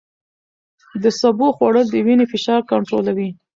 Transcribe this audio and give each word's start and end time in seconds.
د 1.03 1.05
سبو 1.19 1.47
خوړل 1.55 1.87
د 1.91 1.95
وینې 2.05 2.25
فشار 2.33 2.61
کنټرولوي. 2.71 3.29